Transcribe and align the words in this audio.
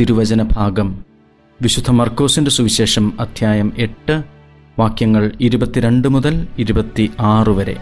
തിരുവചന 0.00 0.42
ഭാഗം 0.42 1.04
വിശുദ്ധ 1.62 1.90
മർക്കോസിന്റെ 1.90 2.50
സുവിശേഷം 2.50 3.20
അധ്യായം 3.20 3.72
എട്ട് 3.78 4.24
വാക്യങ്ങൾ 4.78 5.32
ഇരുപത്തിരണ്ട് 5.40 6.08
മുതൽ 6.08 6.46
ഇരുപത്തി 6.58 7.10
ആറ് 7.20 7.48
വരെ. 7.48 7.76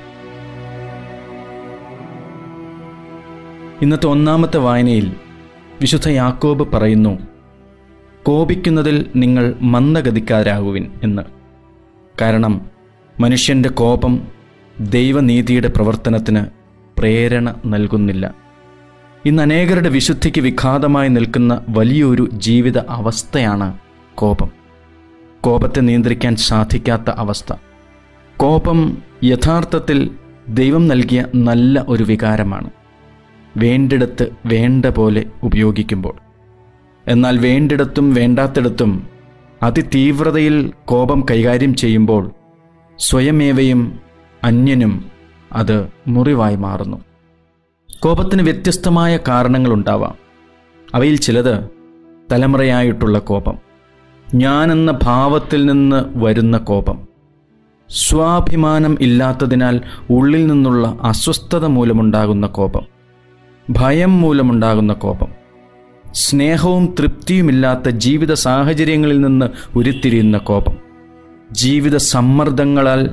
ഇന്നത്തെ 3.83 4.07
ഒന്നാമത്തെ 4.07 4.57
വായനയിൽ 4.57 5.13
വിശുദ്ധ 5.81 6.09
യാക്കോബ് 6.09 6.73
പറയുന്നു 6.73 7.19
കോപിക്കുന്നതിൽ 8.23 9.07
നിങ്ങൾ 9.17 9.55
മന്ദഗതിക്കാരാകുവിൻ 9.61 10.91
എന്ന്. 11.03 11.23
കാരണം 12.21 12.61
മനുഷ്യന്റെ 13.21 13.69
കോപം 13.69 14.29
ദൈവനീതിയുടെ 14.81 15.69
പ്രവർത്തനത്തിന് 15.69 16.47
പ്രേരണ 16.99 17.55
നൽകുന്നില്ല. 17.67 18.42
ഇന്ന് 19.27 19.43
അനേകരുടെ 19.43 19.89
വിശുദ്ധിക്ക് 19.89 20.41
വിഘാതമായി 20.41 21.09
നിൽക്കുന്ന 21.09 21.65
വലിയൊരു 21.69 22.31
ജീവിത 22.33 22.79
അവസ്ഥയാണ് 22.79 23.79
കോപം. 24.15 24.51
കോപത്തെ 25.41 25.81
നിയന്ത്രിക്കാൻ 25.81 26.37
സാധിക്കാത്ത 26.37 27.11
അവസ്ഥ. 27.11 27.53
കോപം 28.37 28.99
യഥാർത്ഥത്തിൽ 29.25 30.11
ദൈവം 30.49 30.89
നൽകിയ 30.89 31.27
നല്ല 31.35 31.85
ഒരു 31.89 32.05
വികാരമാണ്. 32.05 32.71
വേണ്ടിടത്ത് 33.57 34.31
വേണ്ട 34.47 34.87
പോലെ 34.87 35.27
ഉപയോഗിക്കുമ്പോൾ. 35.43 36.15
എന്നാൽ 37.09 37.39
വേണ്ടിടത്തും 37.39 38.15
വേണ്ടാത്തിടത്തും 38.15 39.07
അതിതീവ്രതയിൽ 39.63 40.73
കോപം 40.85 41.27
കൈകാര്യം 41.31 41.75
ചെയ്യുമ്പോൾ 41.75 42.31
സ്വയമേവയും 42.99 44.01
അന്യനും 44.45 45.05
അത് 45.53 45.89
മുറിവായി 46.09 46.57
മാറുന്നു. 46.57 47.12
കോപത്തിന് 48.01 48.43
വ്യത്യസ്തമായ 48.43 49.19
കാരണങ്ങളുണ്ടാവാം. 49.29 50.15
അവയിൽ 50.95 51.17
ചിലത് 51.17 51.69
തലമുറയായിട്ടുള്ള 52.33 53.19
കോപം 53.19 53.59
ഞാനെന്ന 54.35 54.99
ഭാവത്തിൽ 55.03 55.67
നിന്ന് 55.67 56.05
വരുന്ന 56.25 56.57
കോപം 56.57 57.09
സ്വാഭിമാനം 57.89 58.99
ഇല്ലാത്തതിനാൽ 59.01 59.81
ഉള്ളിൽ 60.11 60.47
നിന്നുള്ള 60.47 60.99
അസ്വസ്ഥത 61.03 61.65
മൂലമുണ്ടാകുന്ന 61.67 62.47
കോപം 62.47 62.87
ഭയം 63.71 64.21
മൂലമുണ്ടാകുന്ന 64.21 64.93
കോപം 64.93 65.29
സ്നേഹവും 66.15 66.95
തൃപ്തിയുമില്ലാത്ത 66.99 67.89
ജീവിത 67.89 68.33
സാഹചര്യങ്ങളിൽ 68.33 69.21
നിന്ന് 69.21 69.79
ഉരുത്തിരിയുന്ന 69.79 70.39
കോപം 70.39 70.79
ജീവിത 71.53 71.97
സമ്മർദ്ദങ്ങളാൽ 71.97 73.11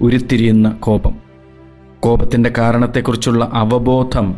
ഉരുത്തിരിയുന്ന 0.00 0.70
കോപം. 0.70 1.23
കോപത്തിന്റെ 2.04 2.52
കാരണത്തെക്കുറിച്ചുള്ള 2.58 3.50
അവബോധം 3.52 4.34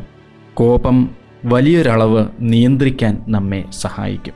കോപം 0.55 1.11
വലിയൊരളവ് 1.45 2.27
നിയന്ത്രിക്കാൻ 2.41 3.25
നമ്മെ 3.29 3.65
സഹായിക്കും. 3.71 4.35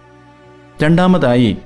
രണ്ടാമതായി 0.82 1.56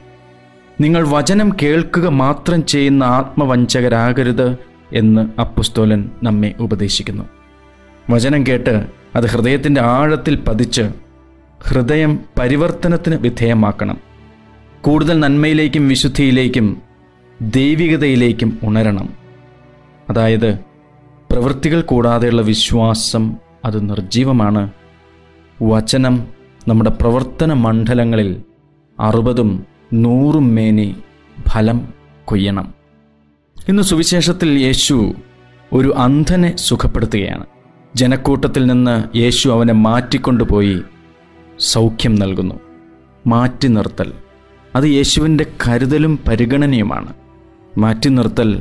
നിങ്ങൾ 0.80 1.08
വചനം 1.08 1.56
കേൾക്കുക 1.62 2.08
മാത്രം 2.08 2.66
ചെയ്യുന്ന 2.66 3.04
ആത്മവഞ്ചകരാകരുത് 3.04 4.58
എന്ന് 4.92 5.40
അപ്പുസ്തോലൻ 5.40 6.10
നമ്മെ 6.22 6.54
ഉപദേശിക്കുന്നു. 6.60 7.24
വചനം 8.10 8.46
കേട്ട് 8.46 8.86
അത് 9.16 9.26
ഹൃദയത്തിന്റെ 9.26 9.80
ആഴത്തിൽ 9.80 10.36
പതിച്ച് 10.36 10.82
ഹൃദയം 11.62 12.18
പരിവർത്തനത്തിന് 12.40 13.16
വിധേയമാക്കണം. 13.16 13.98
കൂടുതൽ 14.80 15.20
നന്മയിലേക്കും 15.20 15.88
വിശുദ്ധിയിലേക്കും 15.88 16.82
ദൈവികതയിലേക്കും 17.42 18.58
ഉണരണം. 18.62 19.08
അതായത് 20.10 20.73
പ്രവൃത്തികൾ 21.34 21.80
കൂടാതെയുള്ള 21.80 22.42
വിശ്വാസം 22.42 23.36
അത് 23.64 23.90
നിർജീവമാണ് 23.90 24.70
വചനം 25.62 26.26
നമ്മുടെ 26.68 26.90
പ്രവർത്തന 26.90 27.52
മണ്ഡലങ്ങളിൽ 27.52 28.42
അറുപതും 29.00 29.66
നൂറും 29.92 30.54
മേനി 30.54 30.96
ഫലം 31.48 31.88
കൊയ്യണം. 32.24 32.74
ഇന്ന് 33.68 33.82
സുവിശേഷത്തിൽ 33.82 34.48
യേശു 34.48 35.12
ഒരു 35.72 35.94
അന്ധനെ 35.96 36.56
സുഖപ്പെടുത്തുകയാണ്. 36.56 37.46
ജനക്കൂട്ടത്തിൽ 37.94 38.66
നിന്ന് 38.66 39.18
യേശു 39.18 39.48
അവനെ 39.48 39.72
മാറ്റിക്കൊണ്ടുപോയി 39.72 40.82
സൗഖ്യം 41.58 42.14
നൽകുന്നു. 42.14 42.54
മാറ്റി 43.26 43.68
നിർത്തൽ 43.68 44.12
അത് 44.74 44.84
യേശുവിന്റെ 44.84 45.46
കരുതലും 45.66 46.18
പരിഗണനയുമാണ്. 46.28 47.14
മാറ്റി 47.78 48.08
നിർത്തൽ 48.08 48.60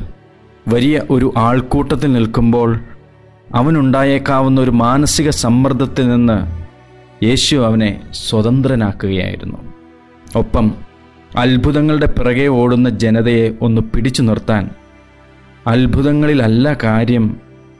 വലിയ 0.67 1.01
ഒരു 1.09 1.33
ആൾക്കൂട്ടത്തിൽ 1.37 2.13
നിൽക്കുമ്പോൾ 2.13 2.79
അവനുണ്ടായേക്കാവുന്ന 3.55 4.61
ഒരു 4.61 4.71
മാനസിക 4.71 5.29
സമ്മർദ്ദത്തിൽ 5.29 6.09
നിന്ന് 6.09 6.37
യേശു 7.25 7.55
അവനെ 7.55 8.01
സ്വതന്ത്രനാക്കുകയായിരുന്നു. 8.13 9.57
ഒപ്പം 10.35 10.73
അത്ഭുതങ്ങളുടെ 11.37 12.05
പിറകെ 12.05 12.47
ഓടുന്ന 12.47 12.89
ജനതയെ 12.89 13.51
ഒന്ന് 13.61 13.81
പിടിച്ചു 13.81 14.21
നിർത്താൻ 14.21 14.69
അത്ഭുതങ്ങളിലല്ല 15.67 16.73
കാര്യം 16.83 17.37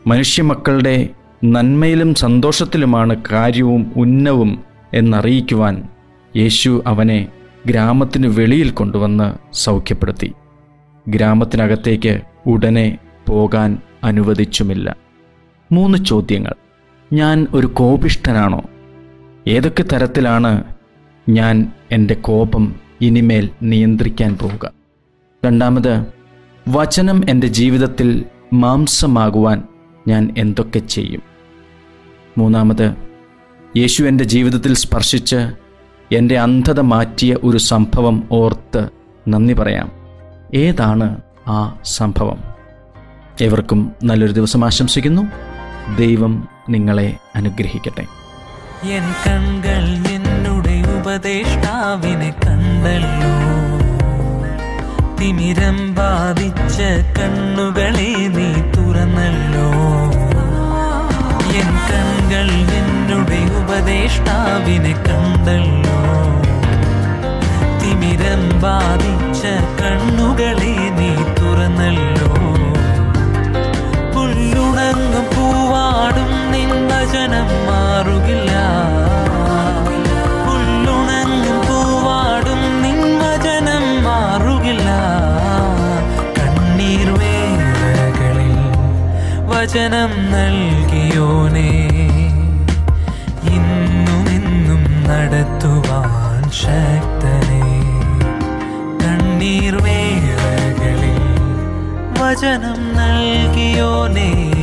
മനുഷ്യമക്കളുടെ 0.07 1.09
നന്മയിലും 1.45 2.15
സന്തോഷത്തിലുമാണ് 2.15 3.21
കാര്യവും 3.31 3.93
ഉന്നവും 3.95 4.63
എന്നറിയിക്കുവാൻ 4.93 5.83
യേശു 6.35 6.83
അവനെ 6.87 7.27
ഗ്രാമത്തിനു 7.67 8.27
വെളിയിൽ 8.27 8.69
കൊണ്ടുവന്ന് 8.69 9.55
സൗഖ്യപ്പെടുത്തി. 9.55 10.33
ഗ്രാമത്തിനകത്തേക്ക് 11.07 12.21
ഉടനെ 12.45 12.97
പോകാൻ 13.29 13.77
അനുവദിച്ചുമില്ല. 14.03 14.95
മൂന്ന് 15.71 16.05
ചോദ്യങ്ങൾ. 16.05 16.53
ഞാൻ 17.13 17.47
ഒരു 17.53 17.67
കോപിഷ്ഠനാണോ? 17.67 18.63
ഏതൊക്കെ 19.47 19.83
തരത്തിലാണ് 19.83 20.63
ഞാൻ 21.29 21.71
എന്റെ 21.91 22.13
കോപം 22.13 22.75
ഇനിമേൽ 23.01 23.49
നിയന്ത്രിക്കാൻ 23.61 24.37
പോവുക 24.37 24.71
രണ്ടാമത് 25.45 26.05
വചനം 26.69 27.29
എന്റെ 27.29 27.47
ജീവിതത്തിൽ 27.47 28.25
മാംസമാകുവാൻ 28.53 29.63
ഞാൻ 30.07 30.33
എന്തൊക്കെ 30.37 30.79
ചെയ്യും? 30.79 31.21
മൂന്നാമത് 32.37 32.95
യേശു 33.77 34.03
എന്റെ 34.03 34.23
ജീവിതത്തിൽ 34.23 34.73
സ്പർശിച്ച് 34.73 35.51
എന്റെ 36.11 36.37
അന്ധത 36.37 36.79
മാറ്റിയ 36.79 37.37
ഒരു 37.43 37.57
സംഭവം 37.57 38.23
ഓർത്ത് 38.31 38.89
നന്ദി 39.27 39.53
പറയാം. 39.53 40.02
ഏതാണ് 40.53 41.21
ആ 41.47 41.77
സംഭവം? 41.85 42.43
ഏവർക്കും 43.41 43.95
നല്ലൊരു 44.03 44.31
ദിവസം 44.31 44.65
ആശംസിക്കുന്നു. 44.65 45.21
ദൈവം 45.95 46.47
നിങ്ങളെ 46.69 47.17
അനുഗ്രഹിക്കട്ടെ. 47.35 48.05
എൻ 48.87 49.13
കൺകൾ 49.27 50.09
നിന്നുടെ 50.09 50.83
ഉപദേഷ്ടാവിനെ 50.99 52.29
കണ്ടല്ലോ. 52.29 53.33
തിമിരം 55.17 55.95
ബാധിച്ച 55.95 56.81
കണ്ണുകളെ 57.19 58.12
വചനം 89.73 90.31
നൽകിയോനേ. 90.31 91.89
ഇന്നും 93.43 94.29
ഇന്നും 94.29 95.03
നടത്തുവാൻ 95.03 96.51
ശക്തനെ. 96.51 97.61
കണ്ണീർ 99.03 99.83
വേളകളിൽ 99.83 101.21
വചനം 102.21 102.95
നൽകിയോനേ. 102.97 104.62